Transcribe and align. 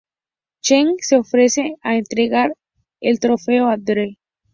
Cheng 0.61 0.95
se 0.97 1.15
ofrece 1.15 1.75
a 1.83 1.95
entregar 1.95 2.55
el 3.01 3.19
trofeo 3.19 3.67
a 3.69 3.77
Dre. 3.77 4.17